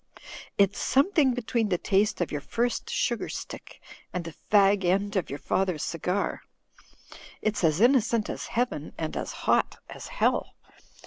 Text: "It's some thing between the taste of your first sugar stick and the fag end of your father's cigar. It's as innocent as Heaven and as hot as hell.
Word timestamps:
"It's 0.57 0.79
some 0.79 1.11
thing 1.11 1.35
between 1.35 1.69
the 1.69 1.77
taste 1.77 2.21
of 2.21 2.31
your 2.31 2.41
first 2.41 2.89
sugar 2.89 3.29
stick 3.29 3.79
and 4.11 4.23
the 4.23 4.33
fag 4.51 4.83
end 4.83 5.15
of 5.15 5.29
your 5.29 5.37
father's 5.37 5.83
cigar. 5.83 6.41
It's 7.39 7.63
as 7.63 7.79
innocent 7.79 8.27
as 8.27 8.47
Heaven 8.47 8.93
and 8.97 9.15
as 9.15 9.31
hot 9.45 9.75
as 9.89 10.07
hell. 10.07 10.55